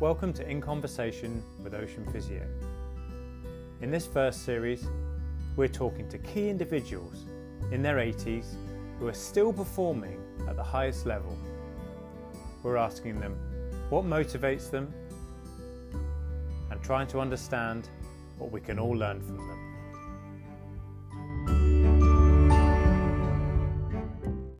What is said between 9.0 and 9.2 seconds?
are